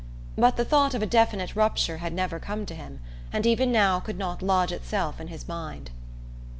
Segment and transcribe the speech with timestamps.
[0.35, 3.01] But the thought of a definite rupture had never come to him,
[3.31, 5.91] and even now could not lodge itself in his mind.